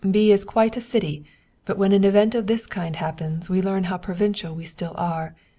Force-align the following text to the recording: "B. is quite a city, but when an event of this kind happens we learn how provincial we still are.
"B. 0.19 0.31
is 0.31 0.43
quite 0.43 0.75
a 0.75 0.81
city, 0.81 1.25
but 1.63 1.77
when 1.77 1.91
an 1.91 2.03
event 2.03 2.33
of 2.33 2.47
this 2.47 2.65
kind 2.65 2.95
happens 2.95 3.49
we 3.51 3.61
learn 3.61 3.83
how 3.83 3.97
provincial 3.99 4.55
we 4.55 4.65
still 4.65 4.93
are. 4.95 5.35